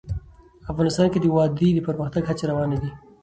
[0.71, 2.89] افغانستان کې د وادي د پرمختګ هڅې روانې دي.